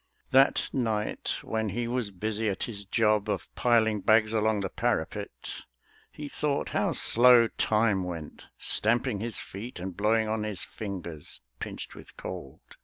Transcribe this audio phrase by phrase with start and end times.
[0.31, 5.61] That night, when he was busy at his job Of piling bags along the parapet,
[6.11, 11.93] He thought how slow time went, stamping his feet, And blowing on his fingers, pinched
[11.93, 12.61] with cold.